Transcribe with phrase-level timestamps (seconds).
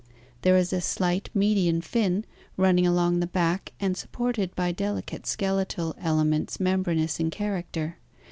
[0.41, 2.25] There is a slight median fin
[2.57, 7.97] running along the back and supported by delicate skeletal elements membranous in character.